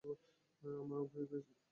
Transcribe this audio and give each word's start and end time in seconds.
আমরাও 0.63 1.03
ভয় 1.11 1.25
পেয়েছি! 1.29 1.53